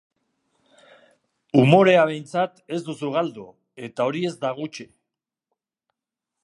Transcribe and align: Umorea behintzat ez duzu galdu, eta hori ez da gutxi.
Umorea 1.63 2.05
behintzat 2.13 2.63
ez 2.77 2.81
duzu 2.89 3.13
galdu, 3.17 3.47
eta 3.89 4.07
hori 4.11 4.27
ez 4.31 4.35
da 4.47 4.55
gutxi. 4.61 4.89